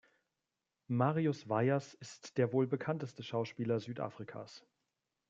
Marius 0.87 1.47
Weyers 1.47 1.93
ist 1.93 2.39
der 2.39 2.53
wohl 2.53 2.65
bekannteste 2.65 3.21
Schauspieler 3.21 3.79
Südafrikas. 3.79 4.65